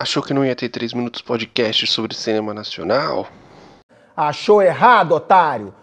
Achou 0.00 0.22
que 0.22 0.32
não 0.32 0.44
ia 0.44 0.54
ter 0.54 0.68
3 0.68 0.92
minutos 0.92 1.20
podcast 1.20 1.84
sobre 1.88 2.14
cinema 2.14 2.54
nacional? 2.54 3.28
Achou 4.16 4.62
errado, 4.62 5.10
otário! 5.10 5.74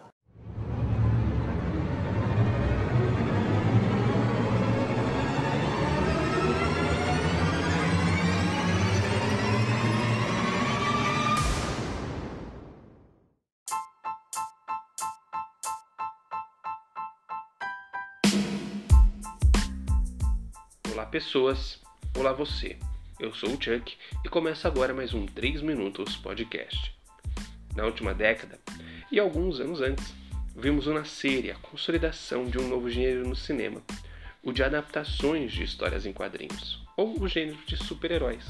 Olá, 20.93 21.05
pessoas. 21.05 21.81
Olá, 22.17 22.31
você. 22.31 22.79
Eu 23.17 23.33
sou 23.33 23.51
o 23.51 23.53
Chuck 23.53 23.95
e 24.25 24.29
começa 24.29 24.67
agora 24.67 24.93
mais 24.93 25.13
um 25.13 25.25
3 25.25 25.61
Minutos 25.61 26.17
Podcast. 26.17 26.93
Na 27.73 27.85
última 27.85 28.13
década, 28.13 28.59
e 29.09 29.17
alguns 29.21 29.61
anos 29.61 29.79
antes, 29.79 30.13
vimos 30.53 30.85
o 30.85 30.93
nascer 30.93 31.45
e 31.45 31.51
a 31.51 31.55
consolidação 31.55 32.43
de 32.45 32.57
um 32.57 32.67
novo 32.67 32.89
gênero 32.89 33.25
no 33.25 33.35
cinema, 33.35 33.81
o 34.43 34.51
de 34.51 34.61
adaptações 34.61 35.53
de 35.53 35.63
histórias 35.63 36.05
em 36.05 36.11
quadrinhos, 36.11 36.83
ou 36.97 37.17
o 37.17 37.25
gênero 37.25 37.57
de 37.65 37.77
super-heróis. 37.77 38.45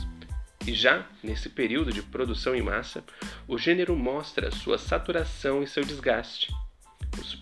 E 0.66 0.74
já 0.74 1.08
nesse 1.22 1.48
período 1.48 1.94
de 1.94 2.02
produção 2.02 2.56
em 2.56 2.64
massa, 2.64 3.04
o 3.48 3.60
gênero 3.60 3.96
mostra 3.96 4.50
sua 4.50 4.80
saturação 4.80 5.62
e 5.62 5.68
seu 5.68 5.86
desgaste. 5.86 6.52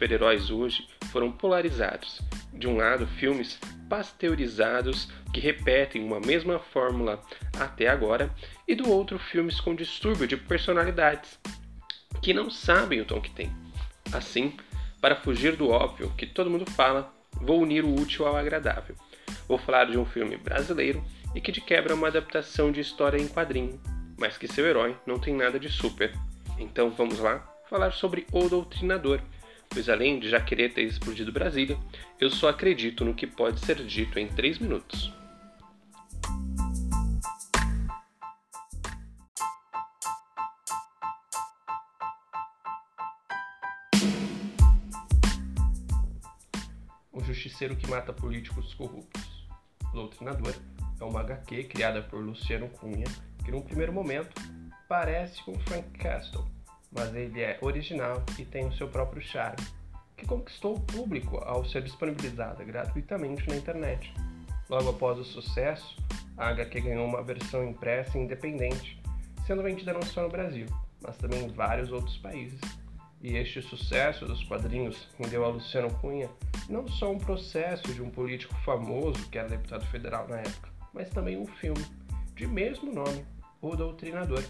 Super-heróis 0.04 0.52
hoje 0.52 0.86
foram 1.14 1.32
polarizados. 1.32 2.20
De 2.52 2.68
um 2.68 2.76
lado, 2.76 3.08
filmes 3.08 3.58
pasteurizados 3.88 5.08
que 5.34 5.40
repetem 5.40 6.04
uma 6.04 6.20
mesma 6.20 6.60
fórmula 6.60 7.22
até 7.58 7.88
agora, 7.88 8.30
e 8.68 8.76
do 8.76 8.92
outro, 8.92 9.18
filmes 9.18 9.62
com 9.62 9.74
distúrbio 9.74 10.28
de 10.28 10.36
personalidades 10.36 11.40
que 12.22 12.34
não 12.34 12.50
sabem 12.50 13.00
o 13.00 13.06
tom 13.06 13.22
que 13.22 13.32
têm. 13.32 13.50
Assim, 14.12 14.58
para 15.00 15.16
fugir 15.16 15.56
do 15.56 15.70
óbvio 15.70 16.12
que 16.17 16.26
todo 16.26 16.50
mundo 16.50 16.70
fala, 16.72 17.10
vou 17.32 17.62
unir 17.62 17.86
o 17.86 17.95
útil 17.95 18.28
ao 18.28 18.36
agradável. 18.36 18.98
Vou 19.48 19.58
falar 19.58 19.86
de 19.86 19.98
um 19.98 20.06
filme 20.06 20.36
brasileiro 20.36 21.02
e 21.34 21.40
que 21.40 21.50
de 21.54 21.62
quebra 21.62 21.94
é 21.94 21.95
uma 21.95 22.08
adaptação 22.08 22.73
de 22.73 22.82
história 22.82 23.17
em 23.17 23.28
quadrinho, 23.30 23.80
mas 24.20 24.38
que 24.38 24.50
seu 24.50 24.66
herói 24.66 24.98
não 25.08 25.17
tem 25.17 25.34
nada 25.34 25.58
de 25.58 25.70
super. 25.70 26.14
Então 26.60 26.90
vamos 26.90 27.20
lá 27.20 27.50
falar 27.70 27.94
sobre 27.94 28.28
O 28.34 28.50
Doutrinador, 28.50 29.22
pois 29.74 29.90
além 29.90 30.20
de 30.20 30.30
já 30.30 30.40
querer 30.40 30.72
ter 30.72 30.84
explodido 30.84 31.32
Brasília, 31.32 31.78
eu 32.20 32.30
só 32.30 32.50
acredito 32.50 33.04
no 33.04 33.16
que 33.16 33.26
pode 33.26 33.60
ser 33.60 33.84
dito 33.84 34.20
em 34.20 34.28
3 34.28 34.60
minutos. 34.60 35.12
O 47.12 47.24
Justiceiro 47.24 47.76
que 47.76 47.90
Mata 47.90 48.14
Políticos 48.14 48.74
Corruptos. 48.76 49.48
Doutrinador 49.92 50.56
é 51.00 51.04
uma 51.04 51.22
HQ 51.22 51.66
criada 51.66 52.02
por 52.02 52.20
Luciano 52.20 52.68
Cunha, 52.70 53.06
que 53.44 53.52
num 53.52 53.62
primeiro 53.62 53.94
momento 53.94 54.34
parece 54.88 55.44
com 55.44 55.54
Frank 55.60 55.90
Castle, 55.98 56.46
mas 56.95 57.13
ele 57.16 57.41
é 57.41 57.58
original 57.61 58.23
e 58.38 58.45
tem 58.45 58.67
o 58.67 58.73
seu 58.73 58.88
próprio 58.88 59.22
charme, 59.22 59.66
que 60.16 60.25
conquistou 60.25 60.75
o 60.75 60.80
público 60.80 61.38
ao 61.44 61.66
ser 61.66 61.81
disponibilizada 61.81 62.63
gratuitamente 62.63 63.47
na 63.47 63.55
internet. 63.55 64.13
Logo 64.69 64.89
após 64.89 65.19
o 65.19 65.23
sucesso, 65.23 65.97
a 66.38 66.49
HQ 66.49 66.81
ganhou 66.81 67.05
uma 67.05 67.23
versão 67.23 67.64
impressa 67.64 68.17
e 68.17 68.21
independente, 68.21 69.02
sendo 69.45 69.64
vendida 69.64 69.94
não 69.94 70.02
só 70.02 70.21
no 70.21 70.30
Brasil, 70.30 70.67
mas 71.02 71.17
também 71.17 71.44
em 71.44 71.49
vários 71.49 71.91
outros 71.91 72.17
países. 72.17 72.59
E 73.21 73.38
este 73.38 73.61
sucesso 73.61 74.25
dos 74.25 74.44
quadrinhos 74.44 75.08
rendeu 75.17 75.45
a 75.45 75.47
Luciano 75.47 75.93
Cunha 75.95 76.30
não 76.70 76.87
só 76.87 77.11
um 77.11 77.17
processo 77.17 77.93
de 77.93 78.02
um 78.02 78.09
político 78.09 78.53
famoso 78.65 79.30
que 79.30 79.37
era 79.37 79.48
deputado 79.48 79.86
federal 79.86 80.27
na 80.27 80.39
época, 80.39 80.70
mas 80.93 81.09
também 81.09 81.37
um 81.37 81.45
filme 81.45 81.86
de 82.36 82.48
mesmo 82.48 82.92
nome, 82.92 83.26
O 83.61 83.76
Doutrinador, 83.76 84.43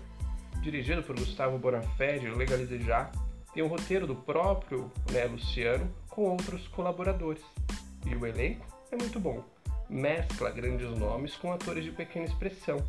dirigido 0.63 1.03
por 1.03 1.19
Gustavo 1.19 1.57
Bonafé 1.57 2.17
de 2.17 2.29
Legalize 2.29 2.81
Já, 2.83 3.11
tem 3.53 3.61
o 3.61 3.65
um 3.65 3.69
roteiro 3.69 4.07
do 4.07 4.15
próprio 4.15 4.89
né, 5.11 5.25
Luciano 5.25 5.93
com 6.09 6.23
outros 6.23 6.67
colaboradores. 6.69 7.43
E 8.05 8.15
o 8.15 8.25
elenco 8.25 8.65
é 8.89 8.95
muito 8.95 9.19
bom, 9.19 9.43
mescla 9.89 10.49
grandes 10.49 10.89
nomes 10.97 11.35
com 11.35 11.51
atores 11.51 11.83
de 11.83 11.91
pequena 11.91 12.25
expressão. 12.25 12.83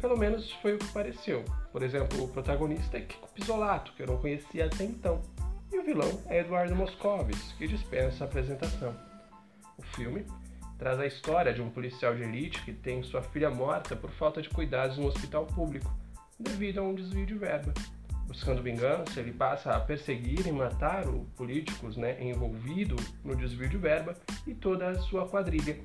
Pelo 0.00 0.18
menos 0.18 0.50
foi 0.54 0.74
o 0.74 0.78
que 0.78 0.92
pareceu. 0.92 1.44
Por 1.70 1.82
exemplo, 1.82 2.24
o 2.24 2.28
protagonista 2.28 2.98
é 2.98 3.02
Kiko 3.02 3.28
Pisolato, 3.32 3.92
que 3.92 4.02
eu 4.02 4.08
não 4.08 4.18
conhecia 4.18 4.66
até 4.66 4.82
então. 4.82 5.22
E 5.72 5.78
o 5.78 5.84
vilão 5.84 6.20
é 6.26 6.40
Eduardo 6.40 6.74
Moscovis, 6.74 7.52
que 7.56 7.68
dispensa 7.68 8.24
a 8.24 8.26
apresentação. 8.26 8.94
O 9.78 9.82
filme 9.82 10.26
traz 10.76 10.98
a 10.98 11.06
história 11.06 11.54
de 11.54 11.62
um 11.62 11.70
policial 11.70 12.16
de 12.16 12.24
elite 12.24 12.62
que 12.64 12.72
tem 12.72 13.04
sua 13.04 13.22
filha 13.22 13.48
morta 13.48 13.94
por 13.94 14.10
falta 14.10 14.42
de 14.42 14.48
cuidados 14.48 14.98
no 14.98 15.06
hospital 15.06 15.46
público, 15.46 15.88
devido 16.42 16.78
a 16.78 16.82
um 16.82 16.94
desvio 16.94 17.24
de 17.24 17.34
verba. 17.34 17.72
Buscando 18.26 18.62
vingança, 18.62 19.20
ele 19.20 19.32
passa 19.32 19.72
a 19.72 19.80
perseguir 19.80 20.46
e 20.46 20.52
matar 20.52 21.06
os 21.08 21.28
políticos 21.36 21.96
né, 21.96 22.16
envolvidos 22.22 23.12
no 23.24 23.36
desvio 23.36 23.68
de 23.68 23.76
verba 23.76 24.14
e 24.46 24.54
toda 24.54 24.88
a 24.88 24.98
sua 25.00 25.28
quadrilha, 25.28 25.78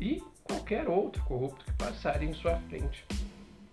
e 0.00 0.22
qualquer 0.42 0.88
outro 0.88 1.22
corrupto 1.24 1.64
que 1.64 1.72
passar 1.72 2.22
em 2.22 2.32
sua 2.32 2.56
frente. 2.68 3.04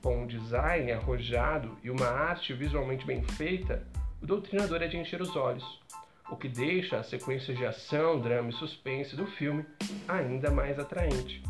Com 0.02 0.24
um 0.24 0.28
design 0.28 0.92
arrojado 0.92 1.78
e 1.84 1.90
uma 1.90 2.08
arte 2.08 2.54
visualmente 2.54 3.06
bem 3.06 3.24
feita, 3.24 3.86
o 4.22 4.26
Doutrinador 4.26 4.82
é 4.82 4.88
de 4.88 4.98
encher 4.98 5.22
os 5.22 5.36
olhos, 5.36 5.82
o 6.30 6.36
que 6.36 6.48
deixa 6.48 6.98
as 6.98 7.08
sequências 7.08 7.58
de 7.58 7.66
ação, 7.66 8.20
drama 8.20 8.50
e 8.50 8.54
suspense 8.54 9.16
do 9.16 9.26
filme 9.26 9.66
ainda 10.08 10.52
mais 10.52 10.78
atraente. 10.78 11.42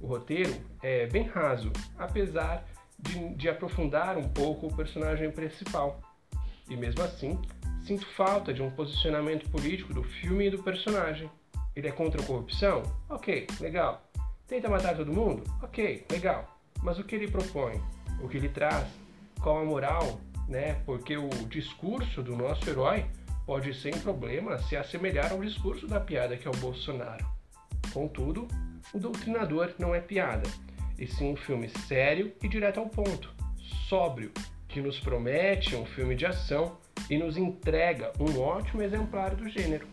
O 0.00 0.06
roteiro 0.06 0.54
é 0.82 1.06
bem 1.06 1.28
raso, 1.28 1.70
apesar 1.98 2.64
de, 3.02 3.34
de, 3.34 3.48
aprofundar 3.48 4.16
um 4.16 4.28
pouco 4.28 4.66
o 4.66 4.74
personagem 4.74 5.30
principal. 5.30 6.00
E 6.68 6.76
mesmo 6.76 7.02
assim, 7.02 7.38
sinto 7.84 8.06
falta 8.06 8.52
de 8.54 8.62
um 8.62 8.70
posicionamento 8.70 9.48
político 9.50 9.92
do 9.92 10.02
filme 10.02 10.46
e 10.46 10.50
do 10.50 10.62
personagem. 10.62 11.30
Ele 11.74 11.88
é 11.88 11.92
contra 11.92 12.22
a 12.22 12.24
corrupção? 12.24 12.82
Ok, 13.08 13.46
legal. 13.60 14.02
Tenta 14.46 14.68
matar 14.68 14.96
todo 14.96 15.12
mundo? 15.12 15.42
Ok, 15.62 16.04
legal. 16.10 16.58
Mas 16.82 16.98
o 16.98 17.04
que 17.04 17.14
ele 17.14 17.30
propõe? 17.30 17.80
O 18.22 18.28
que 18.28 18.36
ele 18.36 18.48
traz? 18.48 18.86
Qual 19.40 19.58
a 19.58 19.64
moral? 19.64 20.20
Né? 20.48 20.74
Porque 20.84 21.16
o 21.16 21.28
discurso 21.48 22.22
do 22.22 22.36
nosso 22.36 22.68
herói 22.68 23.06
pode 23.46 23.74
sem 23.74 23.92
problema 23.92 24.58
se 24.58 24.76
assemelhar 24.76 25.32
ao 25.32 25.40
discurso 25.40 25.86
da 25.86 26.00
piada 26.00 26.36
que 26.36 26.46
é 26.46 26.50
o 26.50 26.56
Bolsonaro. 26.56 27.24
Contudo, 27.92 28.46
o 28.92 28.98
Doutrinador 28.98 29.74
não 29.78 29.94
é 29.94 30.00
piada, 30.00 30.48
e 31.02 31.06
sim 31.08 31.32
um 31.32 31.36
filme 31.36 31.68
sério 31.68 32.32
e 32.40 32.48
direto 32.48 32.78
ao 32.78 32.88
ponto, 32.88 33.34
sóbrio, 33.88 34.30
que 34.68 34.80
nos 34.80 35.00
promete 35.00 35.74
um 35.74 35.84
filme 35.84 36.14
de 36.14 36.24
ação 36.24 36.78
e 37.10 37.18
nos 37.18 37.36
entrega 37.36 38.12
um 38.20 38.38
ótimo 38.40 38.82
exemplar 38.82 39.34
do 39.34 39.48
gênero. 39.48 39.88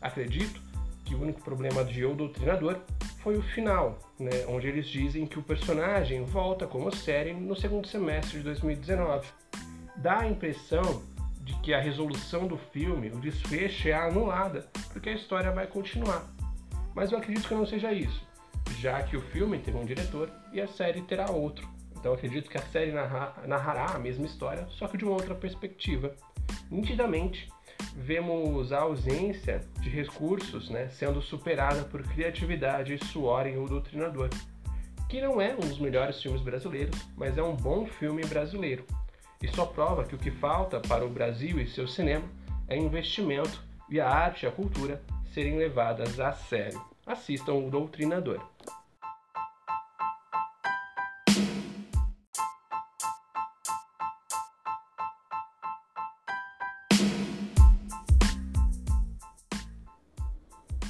Acredito 0.00 0.62
que 1.04 1.12
o 1.12 1.20
único 1.20 1.42
problema 1.42 1.84
de 1.84 2.04
O 2.04 2.14
Doutrinador 2.14 2.78
foi 3.18 3.36
o 3.36 3.42
final, 3.42 3.98
né, 4.16 4.46
onde 4.46 4.68
eles 4.68 4.86
dizem 4.86 5.26
que 5.26 5.40
o 5.40 5.42
personagem 5.42 6.24
volta 6.24 6.68
como 6.68 6.94
série 6.94 7.32
no 7.32 7.56
segundo 7.56 7.88
semestre 7.88 8.38
de 8.38 8.44
2019. 8.44 9.26
Dá 9.96 10.20
a 10.20 10.28
impressão 10.28 11.02
de 11.40 11.52
que 11.60 11.74
a 11.74 11.80
resolução 11.80 12.46
do 12.46 12.56
filme, 12.56 13.08
o 13.08 13.18
desfecho 13.18 13.88
é 13.88 13.92
anulada, 13.92 14.68
porque 14.92 15.10
a 15.10 15.14
história 15.14 15.50
vai 15.50 15.66
continuar. 15.66 16.24
Mas 16.94 17.10
eu 17.10 17.18
acredito 17.18 17.48
que 17.48 17.54
não 17.54 17.66
seja 17.66 17.92
isso, 17.92 18.24
já 18.78 19.02
que 19.02 19.16
o 19.16 19.22
filme 19.22 19.58
tem 19.58 19.74
um 19.74 19.84
diretor 19.84 20.30
e 20.52 20.60
a 20.60 20.68
série 20.68 21.02
terá 21.02 21.30
outro. 21.30 21.68
Então 21.96 22.12
acredito 22.12 22.50
que 22.50 22.58
a 22.58 22.62
série 22.66 22.92
narra, 22.92 23.34
narrará 23.46 23.86
a 23.94 23.98
mesma 23.98 24.26
história, 24.26 24.66
só 24.68 24.86
que 24.86 24.98
de 24.98 25.04
uma 25.04 25.14
outra 25.14 25.34
perspectiva. 25.34 26.14
Nitidamente, 26.70 27.48
vemos 27.96 28.72
a 28.72 28.80
ausência 28.80 29.60
de 29.80 29.88
recursos 29.88 30.68
né, 30.68 30.88
sendo 30.88 31.22
superada 31.22 31.82
por 31.84 32.02
criatividade 32.02 32.94
e 32.94 33.04
suor 33.04 33.46
em 33.46 33.56
O 33.56 33.66
Doutrinador, 33.66 34.28
que 35.08 35.20
não 35.20 35.40
é 35.40 35.54
um 35.54 35.60
dos 35.60 35.78
melhores 35.78 36.20
filmes 36.20 36.42
brasileiros, 36.42 36.98
mas 37.16 37.38
é 37.38 37.42
um 37.42 37.56
bom 37.56 37.86
filme 37.86 38.24
brasileiro. 38.24 38.84
E 39.42 39.48
só 39.48 39.66
prova 39.66 40.04
que 40.04 40.14
o 40.14 40.18
que 40.18 40.30
falta 40.30 40.80
para 40.80 41.04
o 41.04 41.10
Brasil 41.10 41.60
e 41.60 41.66
seu 41.66 41.86
cinema 41.86 42.24
é 42.68 42.76
investimento 42.76 43.62
e 43.88 44.00
a 44.00 44.08
arte 44.08 44.44
e 44.44 44.48
a 44.48 44.52
cultura 44.52 45.02
serem 45.32 45.56
levadas 45.56 46.18
a 46.18 46.32
sério. 46.32 46.93
Assistam 47.06 47.52
O 47.52 47.70
Doutrinador. 47.70 48.42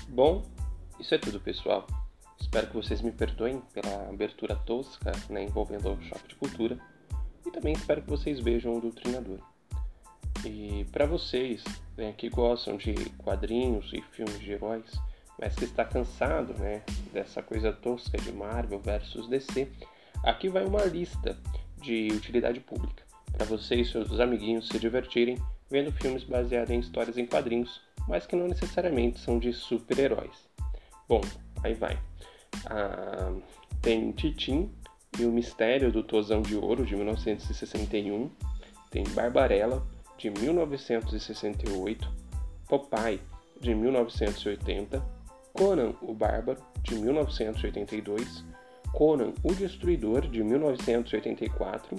Bom, 0.08 0.44
isso 1.00 1.12
é 1.12 1.19
tudo, 1.19 1.40
pessoal. 1.40 1.84
Espero 2.40 2.69
que 2.69 2.76
vocês 2.76 3.02
me 3.02 3.10
perdoem 3.10 3.60
pela 3.72 4.08
abertura 4.08 4.55
tosca 4.55 5.10
né, 5.28 5.43
envolvendo 5.43 5.93
o 5.93 6.02
choque 6.05 6.28
de 6.28 6.37
cultura. 6.37 6.78
E 7.44 7.50
também 7.50 7.72
espero 7.72 8.02
que 8.02 8.10
vocês 8.10 8.38
vejam 8.38 8.76
o 8.76 8.81
Doutrinador. 8.81 9.40
E 10.44 10.87
para 10.93 11.06
vocês 11.06 11.64
né, 11.96 12.12
que 12.12 12.28
gostam 12.28 12.76
de 12.76 12.94
quadrinhos 13.19 13.93
e 13.93 14.00
filmes 14.00 14.38
de 14.38 14.52
heróis, 14.52 14.93
mas 15.38 15.54
que 15.54 15.64
está 15.64 15.84
cansado 15.84 16.54
né, 16.54 16.82
dessa 17.12 17.42
coisa 17.42 17.72
tosca 17.72 18.19
de 18.19 18.32
Marvel 18.32 18.78
versus 18.81 19.28
DC, 19.28 19.69
aqui 20.22 20.48
vai 20.48 20.64
uma 20.64 20.84
lista 20.84 21.36
de 21.81 22.08
utilidade 22.12 22.60
pública 22.60 23.02
para 23.32 23.44
você 23.44 23.76
e 23.76 23.84
seus 23.84 24.20
amiguinhos 24.20 24.69
se 24.69 24.78
divertirem 24.78 25.36
vendo 25.70 25.90
filmes 25.92 26.25
baseados 26.25 26.70
em 26.70 26.78
histórias 26.78 27.19
em 27.19 27.26
quadrinhos, 27.26 27.81
mas 28.06 28.26
que 28.26 28.36
não 28.36 28.46
necessariamente 28.46 29.19
são 29.19 29.38
de 29.38 29.52
super-heróis. 29.52 30.48
Bom, 31.08 31.20
aí 31.62 31.75
vai. 31.75 31.98
Ah, 32.66 33.32
tem 33.82 34.12
Titim 34.12 34.70
e 35.19 35.25
o 35.25 35.32
Mistério 35.32 35.90
do 35.90 36.02
Tozão 36.02 36.42
de 36.42 36.56
Ouro, 36.56 36.86
de 36.86 36.94
1961. 36.94 38.31
Tem 38.90 39.04
Barbarella, 39.10 39.84
de 40.16 40.31
1968. 40.31 42.08
Popeye, 42.69 43.20
de 43.60 43.75
1980. 43.75 45.24
Conan 45.55 45.95
o 46.03 46.12
Bárbaro, 46.12 46.61
de 46.83 46.97
1982. 46.97 48.45
Conan 48.93 49.33
o 49.45 49.55
Destruidor, 49.55 50.23
de 50.23 50.43
1984. 50.43 51.97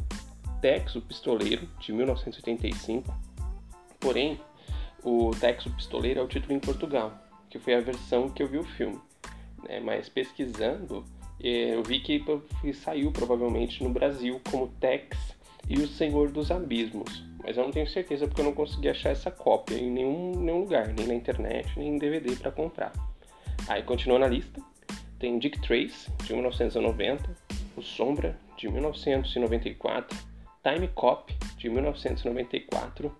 Tex 0.61 0.95
o 0.95 1.01
Pistoleiro, 1.01 1.65
de 1.79 1.93
1985. 1.93 3.15
Porém, 3.97 4.39
o 5.01 5.31
Tex 5.39 5.65
o 5.67 5.71
Pistoleiro 5.71 6.19
é 6.19 6.23
o 6.23 6.27
título 6.27 6.53
em 6.53 6.59
Portugal, 6.59 7.13
que 7.49 7.57
foi 7.57 7.75
a 7.75 7.79
versão 7.79 8.29
que 8.29 8.43
eu 8.43 8.47
vi 8.47 8.57
o 8.57 8.63
filme. 8.63 8.99
Né? 9.63 9.79
Mas 9.79 10.09
pesquisando, 10.09 11.05
eh, 11.41 11.75
eu 11.75 11.83
vi 11.83 12.01
que 12.01 12.21
saiu 12.73 13.09
provavelmente 13.09 13.81
no 13.81 13.89
Brasil 13.89 14.41
como 14.51 14.67
Tex 14.81 15.17
e 15.69 15.79
o 15.79 15.87
Senhor 15.87 16.29
dos 16.29 16.51
Abismos. 16.51 17.23
Mas 17.41 17.55
eu 17.55 17.63
não 17.63 17.71
tenho 17.71 17.87
certeza 17.87 18.27
porque 18.27 18.41
eu 18.41 18.45
não 18.45 18.53
consegui 18.53 18.89
achar 18.89 19.11
essa 19.11 19.31
cópia 19.31 19.77
em 19.77 19.89
nenhum, 19.89 20.31
nenhum 20.35 20.59
lugar, 20.59 20.93
nem 20.93 21.07
na 21.07 21.13
internet, 21.13 21.71
nem 21.77 21.95
em 21.95 21.97
DVD 21.97 22.35
para 22.35 22.51
comprar. 22.51 22.91
Aí 23.67 23.83
continua 23.83 24.19
na 24.19 24.27
lista. 24.27 24.61
Tem 25.19 25.39
Dick 25.39 25.59
Trace, 25.61 26.11
de 26.23 26.33
1990, 26.33 27.35
O 27.75 27.81
Sombra, 27.81 28.37
de 28.57 28.69
1994, 28.69 30.17
Time 30.63 30.87
Cop, 30.89 31.33
de 31.57 31.69
1994, 31.69 33.15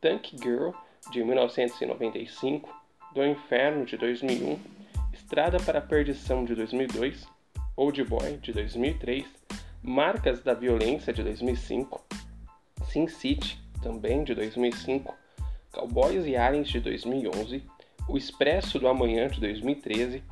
Tank 0.00 0.30
Girl, 0.42 0.70
de 1.12 1.24
1995, 1.24 2.68
Do 3.14 3.26
Inferno, 3.26 3.84
de 3.84 3.96
2001, 3.96 4.58
Estrada 5.12 5.58
para 5.58 5.80
a 5.80 5.82
Perdição, 5.82 6.44
de 6.44 6.54
2002, 6.54 7.26
Old 7.76 8.04
Boy, 8.04 8.36
de 8.38 8.52
2003, 8.52 9.24
Marcas 9.82 10.42
da 10.42 10.54
Violência, 10.54 11.12
de 11.12 11.22
2005, 11.22 12.04
Sin 12.84 13.08
City, 13.08 13.58
também 13.82 14.24
de 14.24 14.34
2005, 14.34 15.14
Cowboys 15.72 16.26
e 16.26 16.36
Aliens, 16.36 16.68
de 16.68 16.80
2011, 16.80 17.64
O 18.08 18.16
Expresso 18.16 18.78
do 18.78 18.88
Amanhã, 18.88 19.28
de 19.28 19.40
2013, 19.40 20.22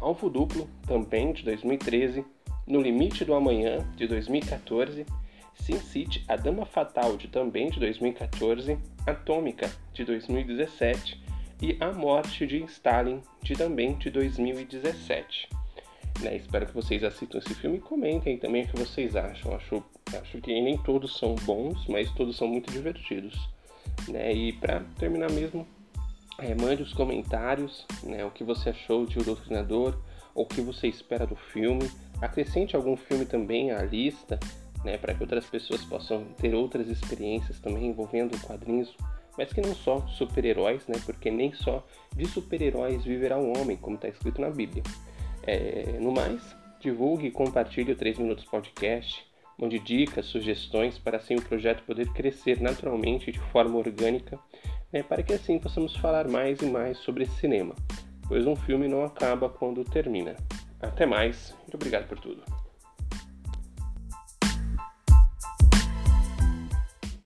Alvo 0.00 0.28
Duplo, 0.28 0.68
também 0.86 1.32
de 1.32 1.42
2013, 1.42 2.24
No 2.66 2.80
Limite 2.80 3.24
do 3.24 3.34
Amanhã, 3.34 3.78
de 3.96 4.06
2014, 4.06 5.06
Sin 5.54 5.78
City, 5.78 6.24
A 6.28 6.36
Dama 6.36 6.66
Fatal, 6.66 7.16
de 7.16 7.28
também 7.28 7.70
de 7.70 7.80
2014, 7.80 8.78
Atômica, 9.06 9.70
de 9.92 10.04
2017 10.04 11.20
e 11.62 11.76
A 11.80 11.92
Morte 11.92 12.46
de 12.46 12.62
Stalin, 12.64 13.22
de 13.42 13.54
também 13.54 13.94
de 13.94 14.10
2017. 14.10 15.48
Né, 16.20 16.36
espero 16.36 16.66
que 16.66 16.72
vocês 16.72 17.04
assistam 17.04 17.38
esse 17.38 17.54
filme 17.54 17.76
e 17.76 17.80
comentem 17.80 18.38
também 18.38 18.64
o 18.64 18.68
que 18.68 18.78
vocês 18.78 19.14
acham. 19.16 19.54
Acho, 19.54 19.82
acho 20.18 20.40
que 20.40 20.60
nem 20.60 20.78
todos 20.78 21.18
são 21.18 21.34
bons, 21.34 21.86
mas 21.88 22.10
todos 22.12 22.36
são 22.36 22.48
muito 22.48 22.72
divertidos. 22.72 23.48
Né? 24.08 24.32
E 24.32 24.52
para 24.52 24.80
terminar 24.98 25.30
mesmo, 25.30 25.66
é, 26.38 26.54
mande 26.54 26.82
os 26.82 26.92
comentários, 26.92 27.86
né, 28.02 28.24
o 28.24 28.30
que 28.30 28.44
você 28.44 28.70
achou 28.70 29.06
de 29.06 29.18
O 29.18 29.24
Doutrinador, 29.24 29.98
ou 30.34 30.44
o 30.44 30.48
que 30.48 30.60
você 30.60 30.86
espera 30.86 31.26
do 31.26 31.36
filme. 31.36 31.90
Acrescente 32.20 32.76
algum 32.76 32.96
filme 32.96 33.24
também 33.24 33.70
à 33.70 33.82
lista, 33.82 34.38
né, 34.84 34.98
para 34.98 35.14
que 35.14 35.22
outras 35.22 35.46
pessoas 35.46 35.84
possam 35.84 36.24
ter 36.36 36.54
outras 36.54 36.88
experiências 36.88 37.58
também 37.58 37.86
envolvendo 37.86 38.38
quadrinhos, 38.42 38.94
mas 39.36 39.52
que 39.52 39.60
não 39.60 39.74
só 39.74 40.06
super-heróis, 40.08 40.86
né, 40.86 40.96
porque 41.04 41.30
nem 41.30 41.52
só 41.52 41.86
de 42.14 42.26
super-heróis 42.26 43.04
viverá 43.04 43.38
o 43.38 43.58
homem, 43.58 43.76
como 43.76 43.96
está 43.96 44.08
escrito 44.08 44.40
na 44.40 44.50
Bíblia. 44.50 44.82
É, 45.42 45.98
no 46.00 46.12
mais, 46.12 46.42
divulgue 46.80 47.28
e 47.28 47.30
compartilhe 47.30 47.92
o 47.92 47.96
3 47.96 48.18
Minutos 48.18 48.44
Podcast, 48.44 49.24
onde 49.58 49.78
dicas, 49.78 50.26
sugestões 50.26 50.98
para 50.98 51.16
assim 51.16 51.34
o 51.34 51.42
projeto 51.42 51.82
poder 51.84 52.12
crescer 52.12 52.60
naturalmente 52.60 53.32
de 53.32 53.38
forma 53.38 53.78
orgânica, 53.78 54.38
né, 54.96 55.02
para 55.02 55.22
que 55.22 55.34
assim 55.34 55.58
possamos 55.58 55.94
falar 55.96 56.26
mais 56.26 56.60
e 56.60 56.66
mais 56.66 56.98
sobre 56.98 57.26
cinema, 57.26 57.74
pois 58.26 58.46
um 58.46 58.56
filme 58.56 58.88
não 58.88 59.04
acaba 59.04 59.48
quando 59.48 59.84
termina. 59.84 60.34
Até 60.80 61.04
mais 61.04 61.54
e 61.70 61.76
obrigado 61.76 62.06
por 62.08 62.18
tudo. 62.18 62.42